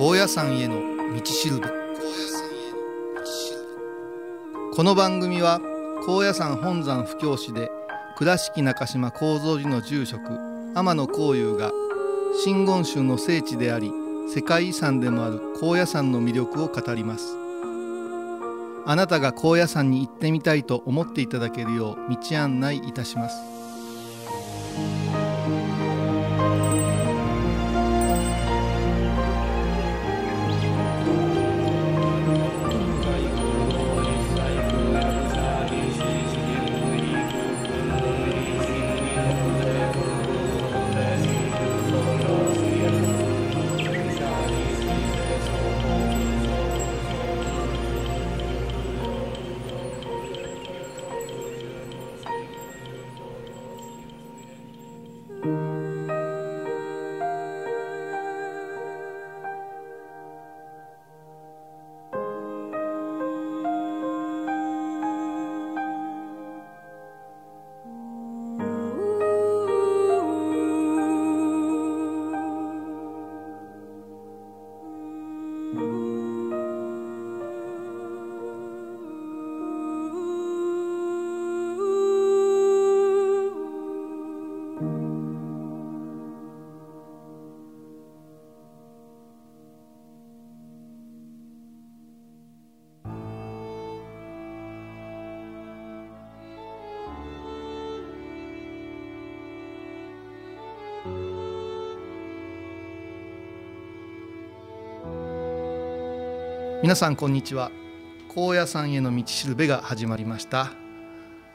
[0.00, 0.80] 高野山への
[1.14, 1.66] 道しるべ
[4.74, 5.60] この番組は
[6.06, 7.70] 高野山本山布教師で
[8.16, 10.22] 倉敷中島幸三寺の住職
[10.74, 11.70] 天野幸雄が
[12.42, 13.92] 真言宗の聖地であり
[14.34, 17.36] 世界遺産でもある高野山の魅力を語ります。
[18.86, 23.49] あなたが高野山に行ってみたいと思っていただけるよう道案内いたします。
[106.82, 107.70] 皆さんこんにちは。
[108.28, 110.72] 高野山への道しるべが始まりました。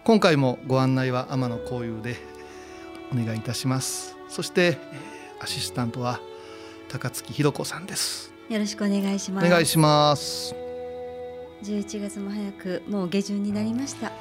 [0.04, 2.16] 今回もご案内は天野幸雄で
[3.12, 4.16] お願いいたします。
[4.30, 4.78] そして
[5.40, 6.20] アシスタントは
[6.90, 8.32] 高槻ひろ子さんです。
[8.50, 9.48] よろしくお願いします。
[9.48, 10.54] お願いします。
[11.64, 14.12] 11月も早くもう下旬になりました。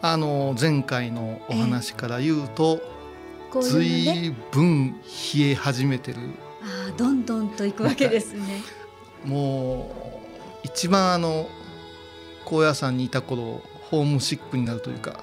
[0.00, 2.80] あの前回のお話から言うと、
[3.50, 4.92] こうずいぶん
[5.34, 6.18] 冷え始めてる。
[6.62, 8.62] ああどんどんと行くわけですね。
[9.26, 10.01] もう
[10.62, 11.48] 一番あの
[12.44, 15.20] 高野山にいた頃ホームシックになるというか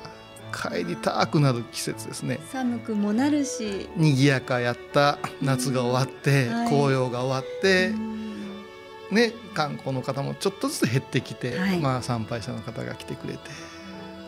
[0.52, 2.40] 帰りたくなる季節ですね。
[2.52, 3.88] 寒くもなるし。
[3.96, 6.54] 賑やかやった夏が終わって、うん。
[6.56, 6.68] はい。
[6.68, 8.66] 紅葉が終わってう、ん。
[9.12, 11.80] ね観光の方もちょっとずつ減ってきて、はい。
[11.80, 13.40] まあ参拝者の方が来てくれて。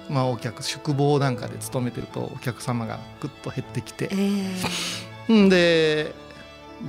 [0.10, 4.10] まあ、お客宿坊なんかで勤めてるとお客様がぐっと減ってきて。
[4.12, 4.54] え
[5.30, 5.34] え。
[5.34, 6.14] んで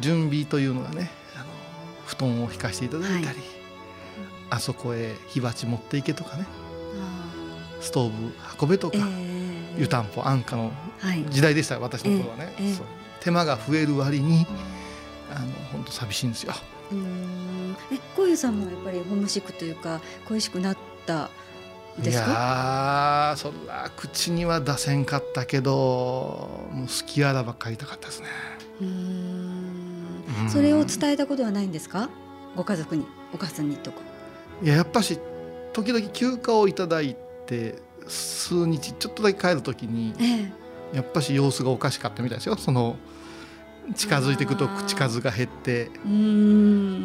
[0.01, 1.45] 準備というのがねあの
[2.05, 3.62] 布団を引かしていただいたり、はい
[4.55, 6.47] あそこへ火鉢持っていけとかね。
[7.01, 7.31] あ
[7.81, 12.75] ストーブ運べとか、ーええ湯たんぽ安価のはい時代でしたよ私の頃はね、ええええ。
[12.75, 12.87] そう。
[13.21, 14.47] 手間が増える割に
[15.35, 16.53] あの本当寂しいんですよ。
[16.91, 17.77] うーん。
[17.91, 21.31] えこういうさんもやっぱりホームシックというか恋しくなった
[21.99, 22.31] ですか？
[22.31, 28.27] やーそんな口には出せんかったけどもう好きあらば買いたかったですね。
[28.83, 30.51] うん。
[30.51, 32.11] それを伝えたことはないんですか？
[32.55, 34.01] ご家族にお母さんにとか
[34.63, 35.19] いややっぱし
[35.73, 37.17] 時々休暇をいただい
[37.47, 37.77] て
[38.07, 40.25] 数日ちょっとだけ帰る時にえ
[40.93, 40.97] え。
[40.97, 42.57] やっぱし様子がおかしかったみたいですよ。
[42.57, 42.97] その
[43.97, 45.91] 近づいていくと口数が減って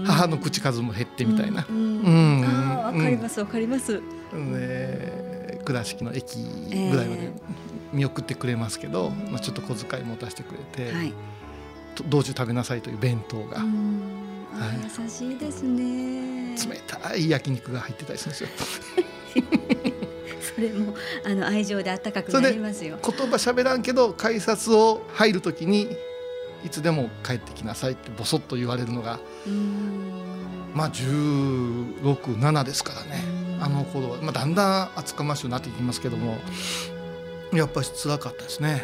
[0.05, 1.65] 母の口数も減ってみたいな。
[1.65, 4.01] わかりますわかります、
[4.33, 6.37] で倉敷の駅
[6.91, 7.31] ぐらいまでえ
[7.93, 11.13] 見送ってくれますけど、まあ、ちょっと小遣い持たせてくれて、はい。
[11.95, 13.65] と道中食べなさいという弁当が、はい。
[13.65, 16.36] ー優しいですね
[16.69, 18.49] 冷たい焼肉が入ってたりするんですよ。
[20.55, 22.97] それもあの愛情で温かくなりますよ。
[23.03, 25.95] 言葉喋らんけど改札を入る時に
[26.65, 29.19] いつでも帰ってきなさいってボソッと言われるのが
[30.73, 33.23] まあ1617ですからね。
[33.41, 36.37] うんあの頃は、まあ、だんだん厚かましくなっていきますけども
[37.51, 38.83] やっぱり辛かったですね。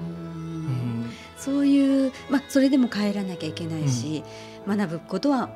[0.00, 1.02] ううん。
[1.04, 1.12] ん。
[1.36, 4.24] そういうまあそれでも帰らなきゃいけないし、
[4.66, 5.50] 学ぶことは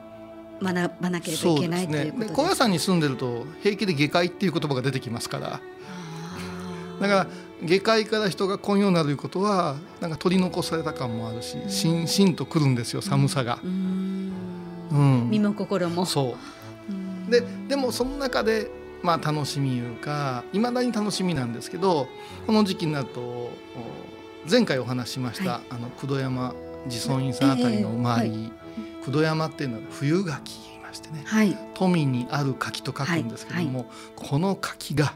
[0.62, 5.60] 学ばなければいけないということで高野山に住んでると平気で下界っていう言葉が出てきますから。
[7.00, 7.26] だから
[7.62, 13.58] 下界から人が来んようになるいうことはなんか取り残された感もあるししんしんとくるんですよ寒さが。
[13.62, 13.66] う。
[13.66, 14.32] ん。
[14.90, 15.30] うん。
[15.30, 16.06] 身も心も。
[16.06, 16.36] そ
[16.90, 16.92] う。
[16.92, 17.30] うん。
[17.30, 18.70] ででもその中で
[19.02, 22.08] まあ楽しみいうかいまだに楽しみなんですけど
[22.46, 23.50] この時期になるとお
[24.50, 25.60] 前回お話ししました、はい。
[25.70, 26.54] あの九度山
[26.86, 28.52] 自尊院さんあたりの周り、
[29.04, 31.56] 九度山っていうのは冬柿言いましてねはい。
[31.74, 35.14] 富にある柿と書くんですけども、この柿が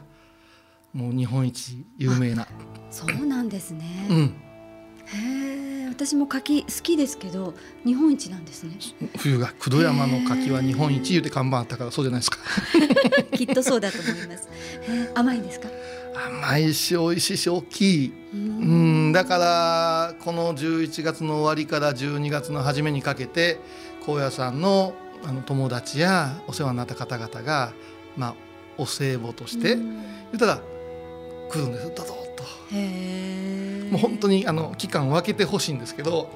[0.93, 2.47] もう日本一有名な、
[2.89, 4.17] そうなんですね、うん、
[5.05, 7.53] へえ私も柿好きですけど
[7.85, 8.77] 日本一なんですね。
[9.17, 12.37] 冬が九度山の柿は日本一いうて看板あったからそうじゃないですか
[13.37, 14.49] きっとそうだと思います
[15.15, 15.67] 甘いですか
[16.13, 18.13] 甘いし美味しいし大きい。
[18.33, 23.59] うんだからこの11月の終わりから12月の初めにかけて
[24.05, 24.93] 高野山の
[25.23, 27.73] あの友達やお世話になった方々が、
[28.17, 28.35] まあ、
[28.77, 29.85] お歳暮として言
[30.35, 30.61] ったら
[31.49, 32.43] 来るんですどどっと。
[33.91, 36.29] もう本当にあの期間分けてほしいんですけど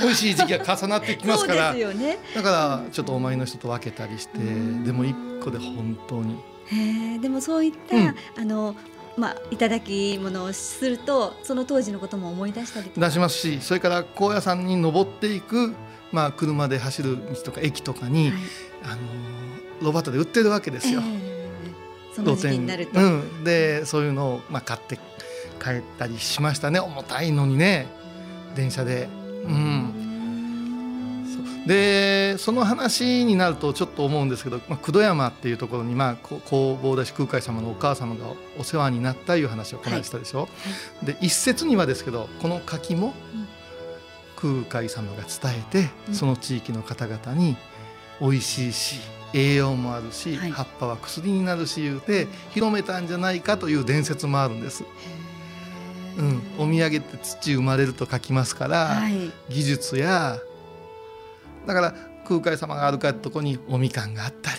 [0.00, 4.38] 美味しい時期が重なってきますからね、だからちょっとお前の人と分けたりして
[4.84, 6.36] でも一個で本当に。
[6.68, 8.74] へでもそういった、うん、あの
[9.16, 15.74] まあ、いただき物をするとその当時のことも思い出したり出しますしそれから高野山に登っていく、
[16.12, 18.38] まあ、車で走る道とか駅とかに、はい、
[18.84, 19.00] あの
[19.82, 21.00] ロバートで売ってるわけですよ。
[21.02, 24.96] えー、その時期になると、うん、でそういうのを、まあ、買って
[25.62, 26.80] 帰ったりしましたね。
[26.80, 27.86] 重たいのにね。
[28.54, 29.08] 電車で。
[29.44, 29.75] うん
[31.66, 36.16] でその話になるとちょっと思うんですけど、まあ、工藤山っていうところに、まあ、
[36.46, 38.26] 弘法大師空海様のお母様が
[38.56, 40.42] お世話になったいう話をこの間したでしょ？
[40.42, 40.48] は
[41.02, 43.14] い、で一説にはですけどこの柿も
[44.36, 47.56] 空海様が伝えて、その地域の方々に
[48.20, 49.00] 美味しいし
[49.34, 54.84] 栄養もあるし、はい、葉っぱは薬になるし言うて広めたんじゃないかという伝説もあるんです。
[56.18, 60.38] うん、お土産って土生まれると書きますから、はい、技術や
[61.66, 61.94] だから
[62.26, 64.58] 空海様が歩かれたとこにおみかんがあったり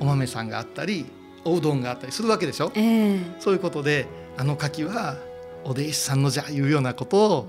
[0.00, 1.06] お豆さんがあったり
[1.44, 5.16] おうどんがあったりするわけでしょ、えー、そういうことであの柿は
[5.64, 7.48] お弟子さんのじゃいうようなことを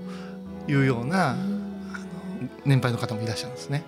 [0.66, 1.36] 言うような
[2.64, 3.84] 年配の方もいらっしゃるんですね。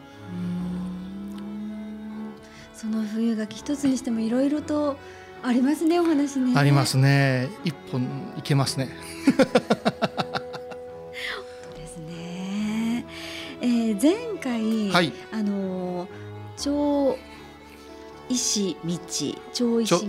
[2.74, 4.96] その冬柿一つにしてもいろいろと
[5.42, 6.58] ありますねお話ね。
[6.58, 8.02] ありますね一本
[8.38, 8.88] いけますね。
[14.00, 16.08] 前回、はい、あの
[16.56, 17.18] 超
[18.28, 18.98] 石道
[19.52, 20.06] 超石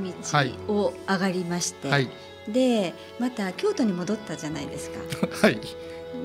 [0.68, 2.10] 道を上がりまして、はい、
[2.48, 5.00] でまた京都に戻ったじゃないですか。
[5.48, 5.60] はい、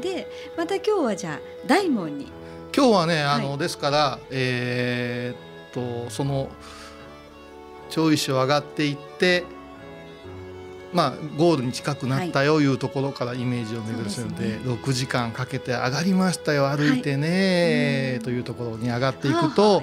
[0.01, 2.27] でまた今日はじゃあ大門に。
[2.77, 6.51] 今日はねあの、はい、ですからえー、っとその
[7.89, 9.45] 超石を上がっていって
[10.97, 12.67] まあ、ゴールに近くなったよい。
[12.67, 19.83] うところからイメージを巡るので,、でね、6時間かけて上がりましたよ歩いてね、はい、というところに上がっていくと、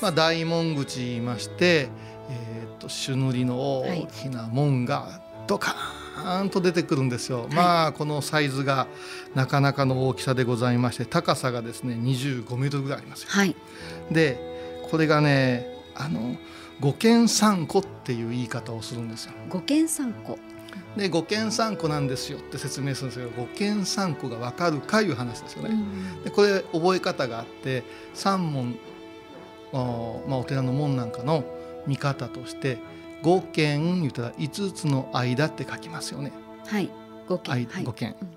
[0.00, 1.88] まあ、大門口言いまして、
[2.30, 7.44] えー、と朱塗りの大きな門がドカーンと出てくるんですよ。
[7.44, 8.86] はい、まあこのサイズが
[9.34, 13.28] なかなかの大きさでございまして高さがですね25メートルぐらいありますよ。
[13.30, 13.56] はい、
[14.10, 14.38] で
[14.90, 16.36] これがねあの
[16.82, 19.32] 五軒三個っていう言い方をするんですよ。
[19.48, 20.36] 五軒三個
[20.96, 25.70] で五軒三個なんですよって説明するんですけど五軒三個が分かるかいう話ですよね。
[25.70, 27.84] うん、でこれ覚え方があって
[28.14, 28.76] 三門
[29.72, 31.44] お,、まあ、お寺の門なんかの
[31.86, 32.78] 見方として
[33.22, 36.32] 五軒言ったら五つの間って書きますよね。
[36.66, 36.90] はい
[37.28, 38.28] 五軒、はい、五軒、うん、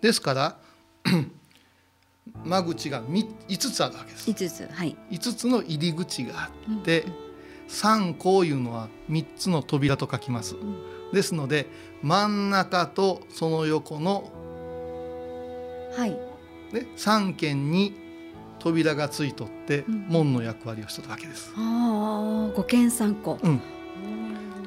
[0.00, 0.56] ですから
[2.44, 4.28] 間口が5つあるわけです。
[4.28, 4.96] 5つはい。
[5.12, 7.31] 5つの入り口があって、うん
[7.72, 10.56] 三こういうのは3つの扉と書きます。
[11.12, 11.66] ですので
[12.02, 14.30] 真ん中とその横の、
[15.96, 16.10] はい。
[16.72, 17.94] ね、3軒に
[18.58, 21.52] 扉がついとって門の役割をしてるわけです。
[21.56, 23.60] ああ五軒三個、うん、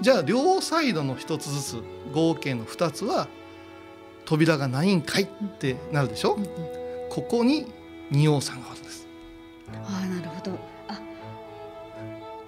[0.02, 1.84] じゃあ両サイドの1つずつ
[2.14, 3.28] 合計の2つは
[4.26, 5.28] 扉がないんかいっ
[5.60, 6.50] てなるでしょ、うんうん、
[7.10, 7.72] ここに
[8.12, 9.08] 仁王さんがあるんです。
[9.72, 10.75] ああなるほど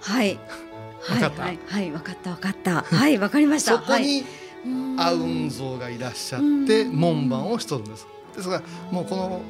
[0.08, 0.38] はい。
[1.08, 1.42] 分かった？
[1.42, 2.82] はい、はい、分かった分かった。
[2.82, 3.72] はい、分かりました。
[3.78, 4.24] そこに
[4.98, 8.06] アウン像がいらっしゃって門番をしとるんです。
[8.36, 9.40] ですからもうこの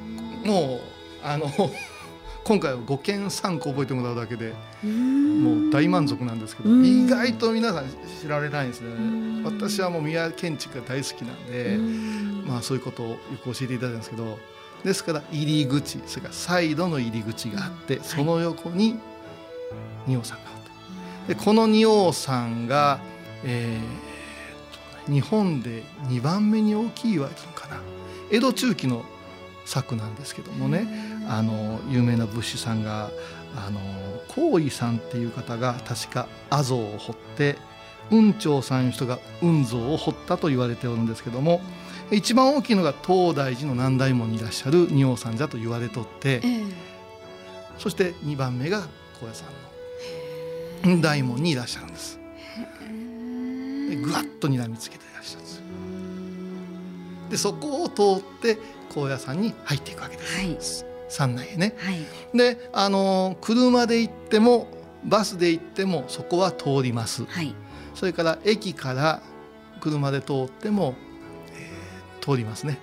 [0.44, 0.80] もう
[1.22, 1.50] あの
[2.44, 7.84] 今回は5件3個覚えてもらうだけでもう大満足なんですけど意外と皆さん
[8.22, 8.88] 知られないんですね
[9.44, 11.76] 私はもう宮建築が大好きなんで
[12.46, 14.38] まあそういうことをよく教えていただいたんですけど
[14.82, 18.96] ですから入り口それからサイドの入り口があってその横に
[20.06, 20.58] 仁王さんがある
[21.28, 23.00] でこの仁王さんが、
[23.44, 27.80] えー、日本で2番目に大きい言われてるのかな。
[28.30, 29.04] 江戸中期の
[29.66, 30.88] 作なんですけどもね。
[31.28, 33.10] あの有名な仏師さんが
[33.54, 33.80] あの
[34.28, 37.58] 光意さんっていう方が確か阿像を彫って
[38.08, 41.60] 雲長さんいう人が雲像を彫ったと言われておるんですけども
[42.10, 46.72] 一番大きいのが東大寺の南大門にいらっしゃる仁王さんじゃと言われとって、えー、
[47.76, 48.86] そして2番目が
[49.20, 49.48] 高野山
[50.96, 51.00] の。
[51.00, 52.18] 大門にいらっしゃるんです。
[53.90, 55.62] でぐわっと睨みつけていらっしゃるんです。
[57.30, 58.58] でそこを通って
[58.90, 60.22] 高野山に入っていくわけで
[60.60, 61.74] す、はい、山内へね。
[61.78, 61.98] はい、
[62.36, 64.68] であの車で行っても
[65.04, 67.24] バスで行ってもそこは通ります。
[67.26, 67.54] はい、
[67.94, 69.22] それから駅から
[69.80, 70.94] 車で通っても、
[71.52, 72.78] えー、通りますね。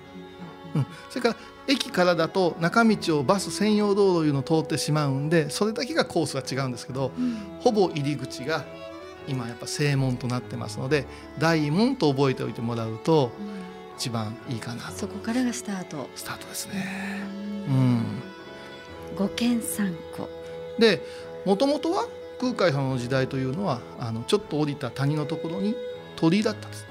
[0.74, 1.36] うん、それから
[1.68, 8.64] 駅からだと中道をバス専用道路いうのを通ってしまうんでそれだけがコースが違うんですけど、うん、ほぼ入り口が
[9.28, 11.06] 今やっぱ正門となってますので
[11.38, 13.32] 大門と覚えておいてもらうと
[13.96, 16.08] 一番いいかなそこからがスタート。
[16.14, 16.84] スタートですね。
[17.68, 18.22] うん。
[19.16, 20.28] 五軒三個。
[20.78, 21.02] で
[21.46, 22.06] もともとは
[22.38, 25.74] 空海様の時代というのはあのちょっと降りた谷のところに
[26.16, 26.86] 鳥居だったんです。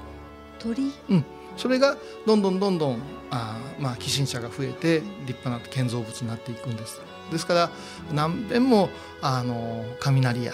[0.59, 1.25] 鳥うん
[1.57, 7.01] それがどんどんどんどんあまあ寄進者が増えて立派な建造物になっていくんです。
[7.31, 7.71] ですから
[8.13, 8.89] 何遍も
[9.21, 10.53] あの雷や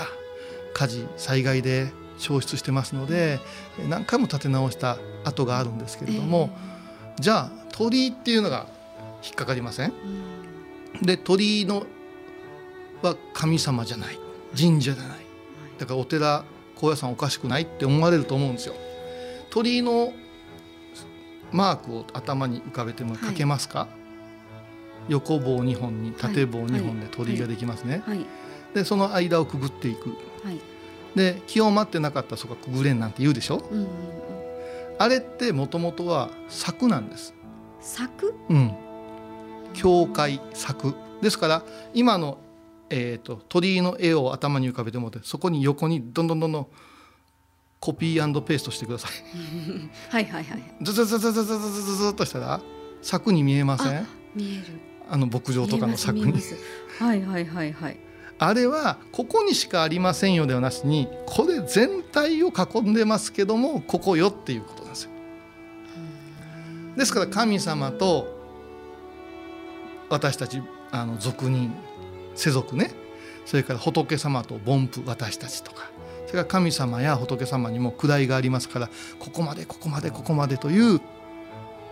[0.74, 3.40] 火事災害で消失してますので
[3.90, 6.50] 何回も建て直した跡があるんですけれども、
[7.18, 8.68] えー、じゃあ鳥居っていうのが
[9.24, 9.94] 引っかかりません、
[11.00, 11.86] うん、で鳥居の
[13.02, 14.20] は神様じゃない。
[14.58, 15.18] 神社じゃない。
[15.78, 16.44] だからお寺
[16.76, 18.76] 高野山おかしくないって思われると思うんですよ。
[19.50, 20.14] 鳥居の
[21.52, 23.88] マークを頭に浮かべても書けますか、は
[25.08, 28.04] い、横棒2本に縦棒2本で鳥居ができますね。
[28.06, 28.18] はい。
[28.18, 28.26] はい、
[28.74, 30.16] でその間をくぐっていく。
[31.16, 33.90] で気を待ってなかったらそこはくぐれんなんて言うでしょ、うんうんうん、
[34.98, 37.34] あれってもともとは柵なんです。
[37.82, 38.34] 柵？
[38.50, 38.74] うん。
[39.74, 40.96] 教会柵。
[41.22, 42.38] ですから今の、
[42.90, 46.68] えーと、鳥居の絵を頭に浮かべてもそこに横にどんどんどんどん
[47.82, 49.12] コピーペーストしてください
[50.10, 52.62] はいはいはいずずずずずずずずずっとしたら
[53.02, 54.64] 柵に見えません見える
[55.10, 56.34] あの牧場とかの柵に
[57.00, 57.98] はいはいはいはい
[58.38, 65.12] あれはここにしかありませんよではなしにこれ全体を囲んでますけどもここよっていうことなんですよ。
[66.98, 68.28] ですから神様と
[70.10, 70.62] 私たち
[70.92, 71.74] あの俗人
[72.36, 72.92] 世俗ね
[73.46, 75.90] それから仏様と凡夫私たちとか
[76.32, 81.02] それから神様や仏様にも位がありますからここまでここまでここまでという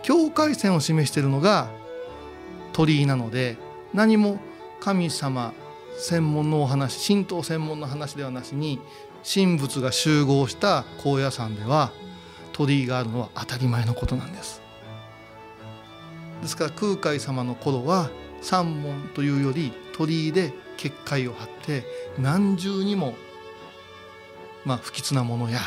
[0.00, 1.68] 境界線を示しているのが
[2.72, 3.58] 鳥居なので
[3.92, 4.40] 何も
[4.80, 5.52] 神様
[5.98, 8.80] 専門のお話神道専門の話ではなしに
[9.30, 11.92] 神仏が集合した高野山では
[12.54, 14.62] 鳥居があるのは当たり前のことなんです。
[16.40, 18.08] ですから空海様の頃は
[18.40, 21.84] 三門というより鳥居で結界を張って
[22.18, 23.12] 何重にも
[24.64, 25.60] まあ不吉なものや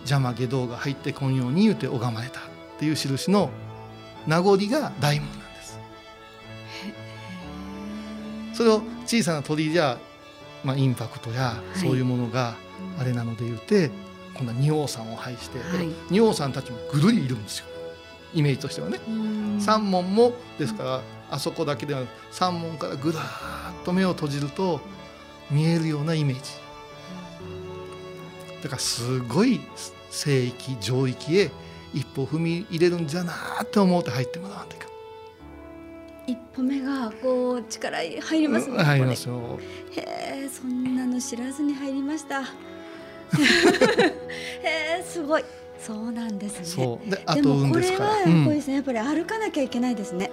[0.00, 2.42] 邪魔下道が入ってこんように言うて拝まれたっ
[2.78, 3.50] ていう印の
[4.26, 5.78] 名残が大門なんです。
[8.54, 9.98] それを小さな鳥じゃ、
[10.62, 12.54] まあ、インパクトやそういうものが
[12.98, 13.90] あれなので言うて、はい、
[14.34, 17.66] 今度は仁王さんを配して、はい、仁王さんたちもぐるりいるんですよ
[18.32, 18.98] イメージとしてはね。
[19.60, 23.22] 三門もですからあそこだけでは三門からぐらっ
[23.84, 24.80] と目を閉じると
[25.50, 26.63] 見えるようなイメージ。
[28.64, 29.60] だからすごい
[30.08, 31.50] 聖域上域へ
[31.92, 34.86] 一歩踏み入れるんじゃなって思うて入ってもらわんといか
[36.26, 38.82] 一歩目がこう力入りますね。
[38.82, 39.58] 入りますよ。
[39.94, 42.40] へえ、そんなの知らずに入りました。
[42.42, 42.46] へ
[44.62, 45.44] え、すごい。
[45.78, 46.64] そうなんですね。
[46.64, 48.10] そうで、あと運ですから。
[48.10, 50.30] これは、うん、やっぱり歩かなきゃいけないですね。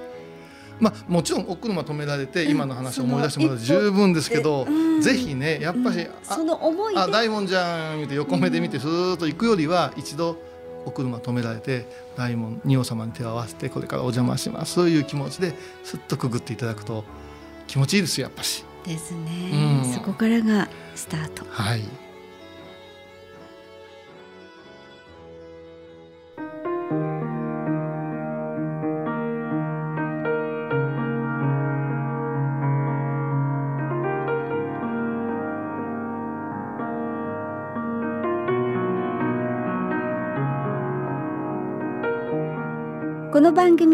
[0.82, 10.38] まあ、もちろんお車止められて今の話を思い出してもらうと十分ですけど、うん、ぜひねやっぱり、うん、その思いあ大門じゃん言うて横目で見てスーッと行くよりは一度
[10.86, 11.86] お車止められて
[12.18, 17.04] 大門仁王様に手を合わせてこれからお邪魔しますという気持ちですっとくぐっていただくと
[17.68, 18.66] 気持ちいいですよやっぱし。
[18.86, 21.46] ですね、うん、そこからがスタート。
[21.50, 22.11] はい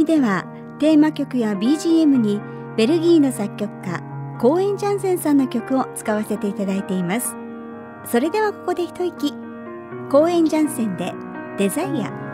[0.08, 0.46] では
[0.80, 2.40] テーマ曲や BGM に
[2.78, 4.02] ベルギーの作曲家
[4.40, 7.36] コーエン・ジャンセンさんの曲を使わせていただいています。
[8.06, 9.34] それではここで一息。
[10.10, 11.14] コーエン・ジャンセンで
[11.58, 12.27] デザイア。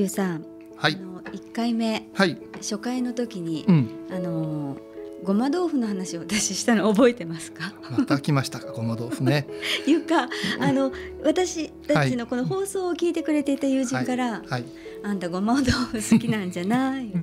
[0.00, 0.44] こうさん、
[0.76, 4.76] はい、あの一回目、はい、初回の時に、うん、あの
[5.24, 7.72] ごま豆腐の話を私したの覚えてますか？
[7.96, 9.46] また来ましたか、ごま豆腐ね。
[9.86, 10.28] いうか、
[10.60, 10.92] あの
[11.24, 14.46] 私たちのこの放送を聞いてくれていた友人から、はい。
[14.48, 14.64] はい、
[15.02, 17.08] あんたごま豆腐好きなんじゃない？
[17.08, 17.16] って。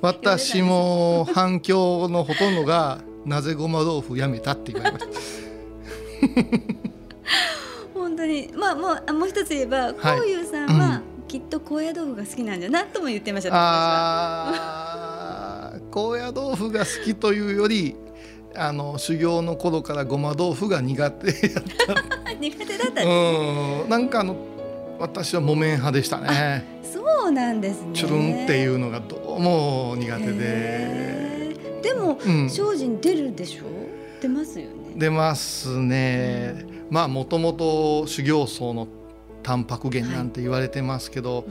[0.00, 5.12] 私も反響のほとんどがなぜごま豆腐やめたって言われました。
[7.94, 8.50] 本当に。
[8.56, 10.73] まあもうもう一つ言えば、こういうさんは、
[11.34, 13.50] きっと高野豆腐が好きなんじゃなとも言ってました。
[13.52, 14.52] あ
[15.74, 17.96] あ、 高野豆腐が好きというより。
[18.56, 21.64] あの修行の頃からごま豆腐が苦手やっ
[22.24, 22.30] た。
[22.38, 23.04] 苦手だった。
[23.04, 23.08] う
[23.84, 23.88] ん。
[23.88, 24.36] なんかあの
[25.00, 26.64] 私は木綿派でしたね。
[26.84, 27.88] そうなんですね。
[27.94, 31.56] チュルンっていうのがどうも苦手で。
[31.82, 33.64] でも、うん、精進出るでしょ？
[34.22, 34.72] 出ますよね。
[34.94, 38.86] 出ますね、うん、まあもともと修行僧の
[39.44, 41.44] タンパク源なんて言われてますけど、はい、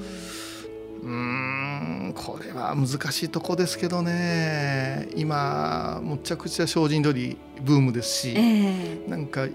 [1.03, 5.07] うんこれは難しいとこですけどね。
[5.15, 9.47] 今むちゃくちゃ精進料理ブームですし、えー、なんか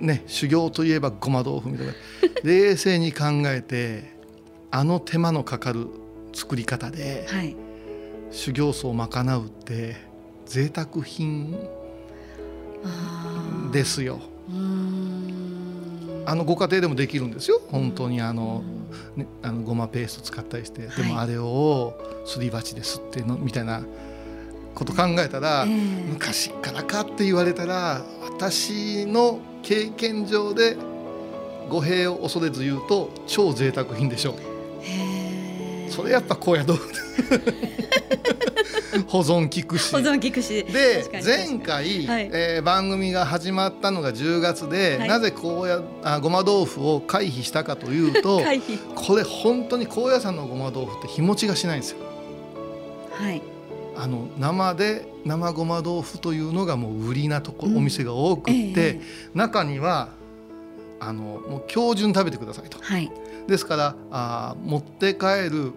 [0.00, 1.92] ね修行といえばごま豆腐みたいな。
[2.44, 4.14] 冷静に考えて
[4.70, 5.88] あの手間のかかる
[6.32, 7.56] 作り方で、はい、
[8.30, 9.96] 修行僧を賄うって
[10.46, 11.58] 贅沢品
[13.72, 14.20] ですよ。
[16.30, 17.60] あのご家庭でもできるんですよ。
[17.72, 18.62] 本当にあの,、
[19.16, 23.82] ね、あのごまペースト使ったりして、でもあれをすり鉢ですってのみたいな
[24.76, 30.76] こと考えたら、えー、昔からかって言われたら私の経験上で
[31.68, 34.49] 語弊を恐れず言うと超贅沢品でしょう。
[35.90, 36.92] それやっぱ高野豆腐
[39.06, 39.92] 保存効くし。
[39.92, 40.64] 保存効くし。
[40.64, 48.40] で前回、はい、えー、番組が始まったのが10月で、はい、なぜ高野あごま豆腐を回避したかというと
[48.94, 51.98] これ本当に高野山のごま豆腐って日持ちがしないんですよ。
[53.12, 53.42] はい。
[53.96, 60.08] あの生で生ごま豆腐というのがもう売りなとこ、うん、お店が多くって、えー、中には
[61.00, 62.78] あのもう今日中に食べてくださいと。
[62.80, 63.10] はい、
[63.50, 65.72] ですからあ持って帰る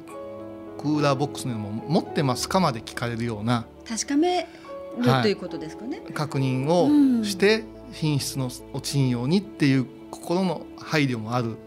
[0.77, 4.47] クーラーボックスにも持ってますかまで聞かれるような確かめ
[4.97, 11.57] る、はい、ということですかね確認をして品質の落ちんようにっていう心の配慮もある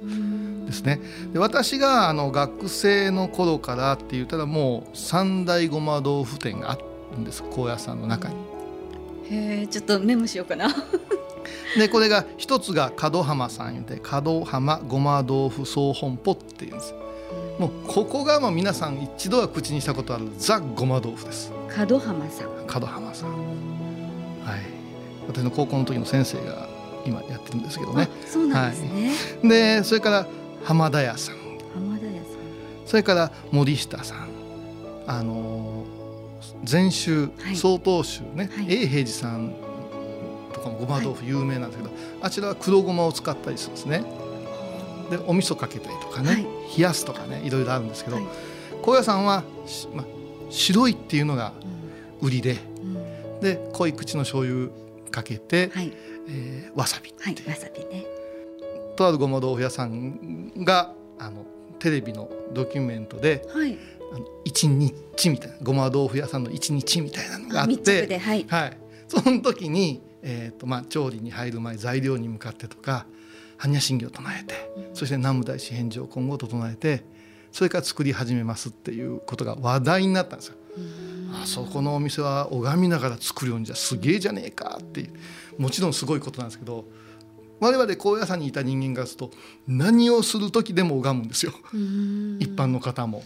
[0.67, 1.01] ですね。
[1.33, 6.79] で私があの学生の頃からって言ったらもう三大ごま豆腐店があ
[7.13, 8.37] るんです高野山の中に。
[9.31, 10.69] へえちょっとメモしようかな。
[11.77, 16.95] でこれが一つが門浜さん言うて門浜ごま豆腐総本舗っていうんです。
[17.59, 21.51] もうここがもう皆さん一度は口にしたことあるザ・ごま豆腐です。
[21.89, 22.49] 門浜さん。
[22.81, 23.31] 門浜さん。
[23.31, 24.61] はい。
[25.29, 26.69] 私の高校の時の先生が
[27.05, 28.09] 今やってるんですけどね。
[28.27, 29.09] そうなんですね、
[29.41, 30.27] はい、でそれから
[30.65, 31.37] 浜田屋さん。
[31.75, 32.33] 浜田屋さん。
[32.85, 34.29] それから森下さん。
[35.07, 35.85] あの
[36.65, 39.66] 禅宗、はい、曹洞宗ね、はい、永平寺さんと
[40.67, 44.05] かもごま豆腐有名なんですけど、あちらは黒ごまを使ったりするんですね。
[45.11, 46.43] でお味噌かけたりとかね、はい、
[46.77, 48.27] 冷やすとかねいろいろあるんですけど、はい、
[48.83, 49.45] 高野山は、
[49.95, 50.05] ま、
[50.51, 51.53] 白いっていうのが
[52.21, 54.69] 売りで、うん、で濃い口の醤油
[55.13, 55.93] かけて、はい、
[56.29, 58.05] えー、わさびはい、わさびね。
[58.97, 61.45] とあるごま豆腐屋さんがあの
[61.79, 63.79] テレビのドキュメントで、はい、
[64.13, 73.07] あの一日みたいなごま豆腐屋さんの一日みたいなのがあってはい、はい、その時に、えーとまあ、調理に入る前材料に向かってとか
[73.59, 74.55] 般若心経を唱えて、
[74.93, 77.05] そして南無大師返上今後唱えて
[77.53, 80.57] それから作り始めますっていうことが話題になったんですよ。
[81.33, 86.85] あそこのお店は拝みながら作るようにじゃすげえじゃねえかっていうもちろんすごいことなんですけど
[87.61, 89.31] 我々高野山にいた人間がすると
[89.67, 91.53] 何をする時でも拝むんですよ。
[92.39, 93.25] 一般の方も。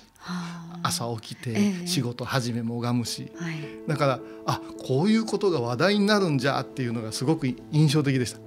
[0.83, 8.39] 朝起きて仕事始めも拝むし、ええだからあこういうことが話題になるんじゃっていうのがすごく印象的でした。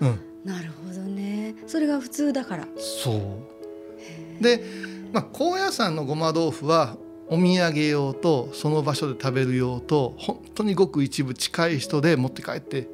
[0.00, 1.54] うん、なるほどね。
[1.66, 2.68] それが普通だから。
[2.76, 3.16] そ
[4.40, 4.42] う。
[4.42, 4.62] で、
[5.12, 6.96] まあ、高野山のごま豆腐は
[7.30, 12.88] お土産用とその場所で食べる用と本当にごく一部近い人で持って帰って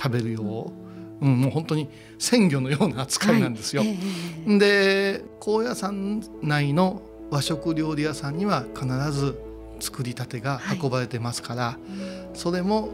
[0.00, 0.72] 食べる用、
[1.20, 3.82] うん、もう本当に鮮魚のような扱いなんですよ。
[3.82, 3.90] はい。
[4.46, 9.40] えー、で高野山内の和食料理屋さんには必ず
[9.80, 12.90] 作りたてが運ばれてますから、はい、それも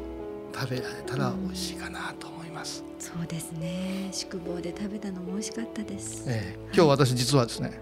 [0.55, 2.85] 食べられたら美味しいかなと思います。
[2.99, 4.09] そうですね。
[4.13, 7.81] 宿坊で食べたのも美味しかったです、えー、今日私実はですね、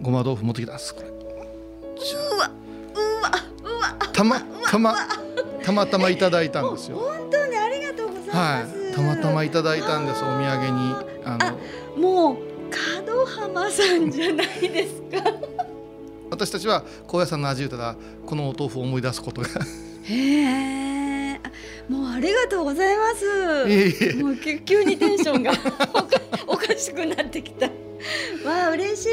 [0.00, 1.27] ごま豆腐持ってきたんですこれ
[4.18, 4.96] たまたま
[5.62, 6.98] たまたまいただいたんですよ。
[6.98, 10.96] 本当にありがとうございます、はい、たまたまいただいたんですお土産に。
[11.24, 11.56] あの。
[11.96, 12.38] もう
[13.54, 15.32] マさんじゃないですか。
[16.30, 19.48] 私たちは高野山の味言うたらこのお豆腐を思い出すことが。
[20.02, 21.40] へえ
[21.88, 23.24] もうありがとうございます。
[23.68, 24.12] いえいえ。
[24.14, 25.52] もう急にテンションが
[26.44, 27.66] おかしくなってきた。
[27.66, 29.06] わあ嬉し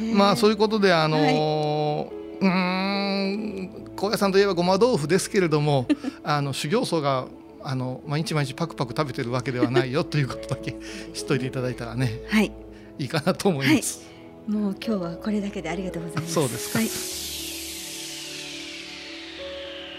[0.00, 0.12] い。
[0.12, 2.18] まあそういうことであのーはい。
[2.40, 3.57] うん
[3.98, 5.88] 高野山といえばごま豆腐ですけれども
[6.22, 7.26] あの修行僧が
[7.64, 10.76] あの毎日毎日パクパク食べてるわけではないよということだけ
[11.12, 12.52] 知っといていただいたらね、はい、
[13.00, 14.06] いいかなと思います、
[14.48, 16.34] はい、もう今日はこれだけでありがとうございます。
[16.34, 16.88] そうですか、はい、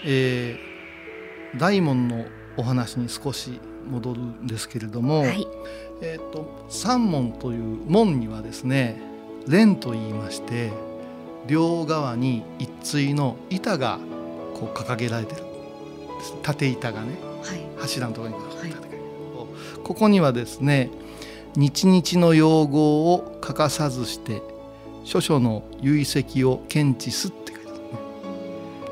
[0.06, 2.24] えー、大門の
[2.56, 5.46] お話に少し戻るんですけれども、はい、
[6.00, 8.98] えっ、ー、と三門という門にはですね
[9.46, 10.89] 蓮と言いまして
[11.50, 13.98] 両側に一対の板が
[14.54, 15.42] こう掲げられてる
[16.42, 18.72] 縦板がね、はい、柱のところに、はい、
[19.82, 20.90] ここにはですね
[21.56, 24.40] 日々の用語を欠かさずして
[25.04, 27.84] 諸々の遺跡を検知すって書いてあるね。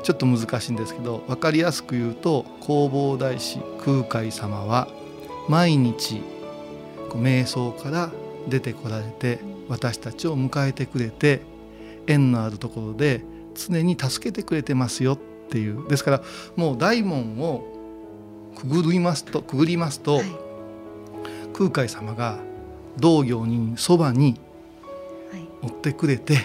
[0.03, 4.89] ちょっと難しいんですけど分かりやすく言うと弘法大師空海様は
[5.47, 6.21] 毎日
[7.11, 8.11] 瞑想から
[8.49, 11.41] 出てこられて私たちを迎えてくれて
[12.09, 13.23] 縁のあるところで
[13.55, 15.19] 常に助けてくれてますよっ
[15.49, 15.87] ていう。
[15.87, 16.23] ですから
[16.55, 17.65] もう大門を
[18.55, 20.25] くぐりますとくぐりますと、はい、
[21.53, 22.39] 空海様が
[22.99, 24.39] 道行にそばに
[25.61, 26.41] 追ってくれて、は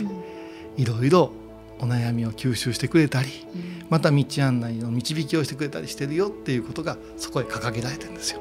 [0.76, 1.32] い、いろいろ
[1.80, 8.40] お悩みを吸収してくれたり、うん、また道案内の導きをしてくれたりしてるよっていうことがそこへ掲げられてるんですよ。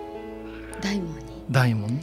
[0.81, 1.23] 大門に。
[1.49, 2.01] 大門の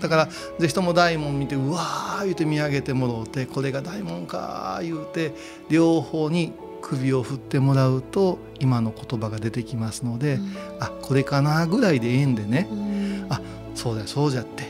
[0.00, 0.28] だから
[0.58, 5.32] 是非とも大門見てうわー言うて見上げてもろうてこれが大門か言うて
[5.68, 13.40] 両方に首を振ってもらうと今の言葉が出てきますので、うん、あこれかなぐらいでええんでね、うん、あ
[13.74, 14.64] そうだそうじゃって、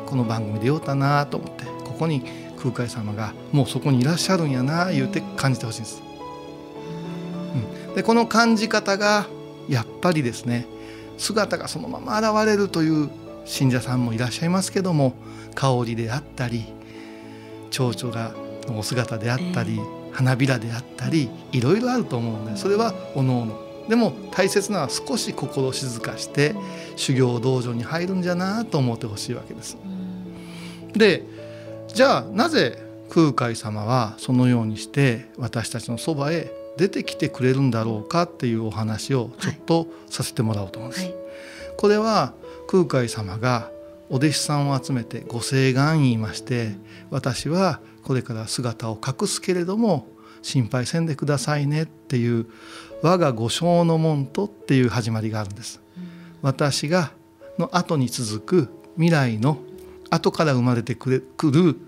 [0.00, 2.22] うん、この番組でようたなと思ってここに
[2.58, 6.02] 空海様がもうそこにいらっしゃるんやな言うて感じてほしいんです。
[7.88, 9.26] うん、でこの感じ方が
[9.68, 10.66] やっぱりですね
[11.16, 13.10] 姿がそのまま現れるという
[13.46, 15.14] 信者さんもいらっしゃいますけども
[15.54, 16.66] 香りであったり
[17.70, 18.34] 蝶々が
[18.66, 23.66] のお姿であったり、えー、花びらであったりいろいろあると思うのでそれはおのおの。
[23.88, 26.56] でも大切なのは少し心静かして
[26.96, 29.76] 修行道場に入るんじゃなと思ってほしいわけです。
[30.92, 31.22] で
[31.86, 41.04] じゃあなぜ空海様はそのようにして私たちのそばへ出てきてくれるんだろうかっていうお話をちょっとさせてもらおうと思うんです。
[41.04, 41.14] はい、
[41.76, 42.34] これは
[42.66, 43.70] 空海様が
[44.08, 46.76] お弟子さんを集めてご誓願言いまして
[47.10, 50.06] 私はこれから姿を隠すけれども
[50.42, 52.46] 心配せんでくださいねっていう
[53.02, 55.80] 我が御生の門徒っていう始まりがあるんです。
[56.40, 57.10] 私が
[57.58, 59.58] の後に続く未来の
[60.10, 61.80] 後から生まれてくる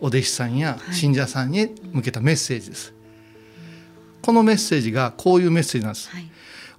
[0.00, 2.94] お弟子さんや信者さんに向けたメッセージです。
[4.22, 6.08] このメッセージがこういうメッセージなんです。
[6.08, 6.30] はい、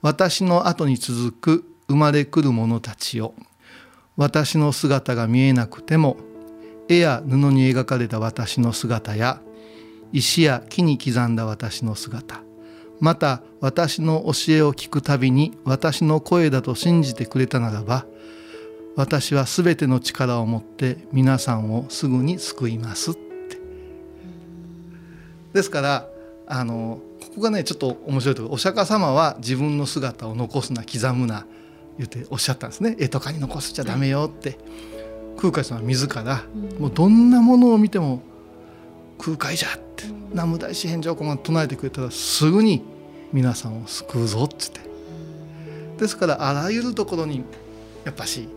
[0.02, 3.34] 私の後に続く生まれくる者たちよ
[4.18, 6.18] 私の姿が見えなくても
[6.88, 9.42] 絵や布に描かれた私の姿や
[10.14, 12.42] 石や木に刻んだ私の姿
[13.00, 18.06] また私の教えを聞くたびに私の声だと信じてくれたならば
[18.96, 23.22] 私はすべての力を持って皆さんをすぐに救いますって。
[25.54, 26.08] ですから
[26.46, 28.56] あのここがねちょっと面白いところ。
[28.56, 31.46] お釈迦様は自分の姿を残すな刻むな。
[31.98, 32.96] 言っておっしゃったんですね。
[33.00, 34.58] 絵とかに残しちゃダメよって、
[35.38, 36.44] 空海さんは自ら、
[36.80, 38.22] もうどんなものを見ても
[39.18, 42.84] 空海じゃって南無大師返上公が唱えてくれたらすぐに
[43.32, 44.82] 皆さんを救うぞっつって。
[46.00, 47.44] ですからあらゆるところに
[48.06, 48.50] やっぱし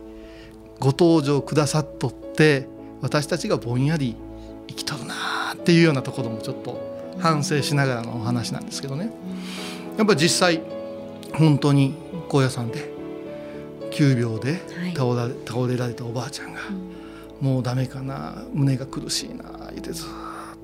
[0.79, 2.67] ご登場くださっとって
[3.01, 4.15] 私たちがぼんやり
[4.67, 6.81] 生きとるなっていうようなところもちょっと
[7.19, 9.11] 反省しながらのお話なんですけどね。
[9.97, 10.61] やっぱ実際
[11.33, 11.93] 本当に
[12.29, 12.94] 高野山で
[13.95, 14.59] 急病で
[14.93, 16.59] 倒られ,、倒れられたおばあちゃんが、
[17.39, 20.07] もうダメかな胸が苦しいなってずっ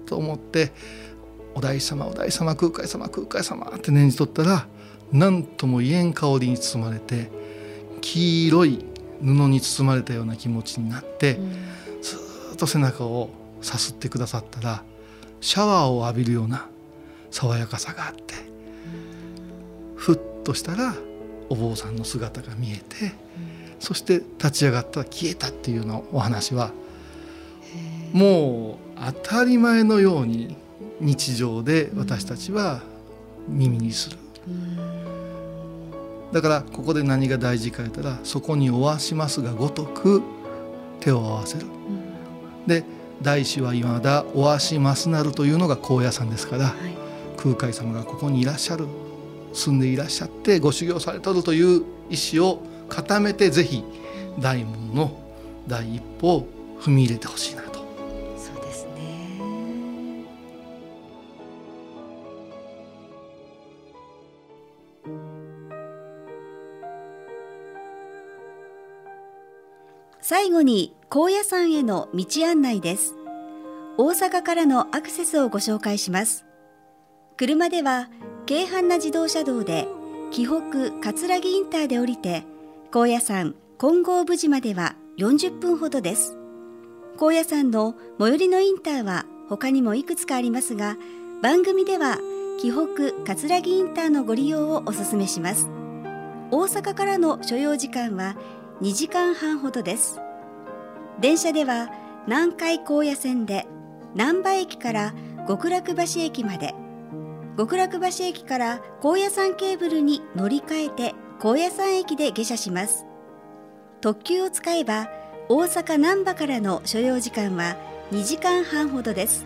[0.06, 0.74] と思って
[1.56, 4.68] 「お大師様お大師様空海様空海様」って念じとったら
[5.14, 7.30] 何とも言えん香りに包まれて
[8.02, 8.86] 黄色い
[9.22, 11.40] 布に包まれたような気持ちになって、
[12.02, 12.18] ず
[12.54, 13.30] っと背中を
[13.62, 14.84] さすってくださったら
[15.40, 16.68] シャワーを浴びるような
[17.30, 18.34] 爽やかさがあって、
[19.96, 20.96] ふっとしたら
[21.52, 23.12] お坊さんの姿が見えて、
[23.80, 26.72] そして立ち上がったら消えたっていうようなお話は
[28.14, 30.56] もう当たり前のように
[31.02, 32.82] 日常で私たちは
[33.50, 34.18] 耳にする。
[36.32, 40.22] だからここで何が大事か言ったらそこにおわしますがごとく
[41.02, 41.66] 手を合わせる、
[42.66, 42.86] で
[43.22, 46.96] 大師は今だお足ますなるというのが高野山ですから、はい、
[47.36, 48.88] 空海様がここにいらっしゃる
[49.54, 53.84] 住んでいらっしゃってご修行されとるという意思を固めてぜひ
[54.40, 55.12] 大門の
[55.68, 56.48] 第一歩を
[56.80, 57.80] 踏み入れてほしいなと。
[58.38, 60.26] そうですね。
[70.22, 73.16] 最後に高野山への道案内です。
[73.98, 76.46] 大阪からのアクセスをご紹介します。
[77.38, 78.10] 車では
[78.52, 79.88] 京阪な自動車道で
[80.30, 82.44] 紀北葛城インターで降りて
[82.92, 86.36] 高野山金剛無事までは40分ほどです。
[87.18, 90.98] 高野山の最寄りのインターは他にもいくつかありますが
[91.42, 92.18] 番組では
[92.60, 95.70] 紀北葛城インターのご利用をお勧めします。
[96.52, 98.36] 大阪からの所要時間は
[98.82, 100.20] 2時間半ほどです。
[101.22, 101.90] 電車では
[102.28, 103.66] 南海高野線で
[104.14, 105.14] 難波駅から
[105.48, 106.76] 極楽橋駅まで
[107.62, 113.06] 極楽橋駅から高野山ケーブルに乗り換えて高野山駅で下車します。
[114.02, 115.12] 特急を使えば
[115.48, 117.78] 大阪難波からの所要時間は
[118.12, 119.46] 2時間半ほどです。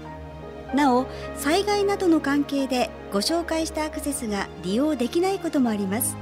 [0.74, 6.16] なお災害などの関係でご紹介したアクセスが利用できないこともあります。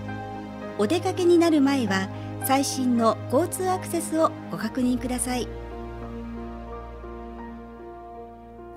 [0.79, 2.09] お出かけになる前は
[2.43, 5.47] 最新の交通アクセスをご確認ください。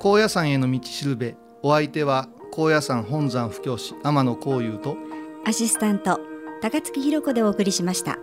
[0.00, 4.96] 高野山への道しるべお相手は高野山本山布教師天野幸雄と
[5.44, 6.18] アシスタント
[6.62, 8.18] 高槻弘子でお送りしました。